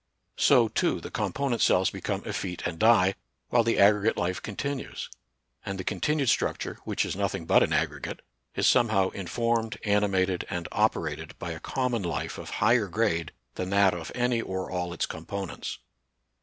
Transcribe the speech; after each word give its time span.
So, 0.39 0.67
too, 0.67 0.99
the 0.99 1.11
compo 1.11 1.47
nent 1.47 1.61
cells 1.61 1.91
become 1.91 2.23
effete 2.25 2.63
and 2.65 2.79
die, 2.79 3.13
while 3.49 3.63
the 3.63 3.77
aggregate 3.77 4.17
life 4.17 4.41
continues; 4.41 5.09
and 5.63 5.77
the" 5.77 5.83
continued 5.83 6.27
structure, 6.29 6.79
which 6.85 7.05
is 7.05 7.15
nothing 7.15 7.45
but 7.45 7.61
an 7.61 7.71
aggregate, 7.71 8.21
is 8.55 8.65
somehow 8.65 9.09
informed, 9.11 9.77
animated, 9.83 10.43
and 10.49 10.67
operated 10.71 11.37
by 11.37 11.51
a 11.51 11.59
common 11.59 12.01
life 12.01 12.39
of 12.39 12.49
higher 12.65 12.87
grade 12.87 13.31
than 13.53 13.69
that 13.69 13.93
of 13.93 14.11
any 14.15 14.41
or 14.41 14.71
all 14.71 14.91
its 14.91 15.05
components. 15.05 15.77